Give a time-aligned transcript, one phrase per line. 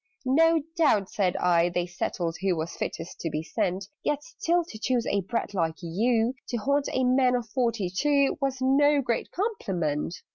[0.25, 4.79] "No doubt," said I, "they settled who Was fittest to be sent: Yet still to
[4.79, 9.29] choose a brat like you, To haunt a man of forty two, Was no great
[9.29, 10.15] compliment!"